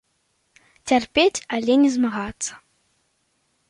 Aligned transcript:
Цярпець, 0.93 1.39
але 1.59 1.73
не 1.85 1.89
змагацца. 1.99 2.53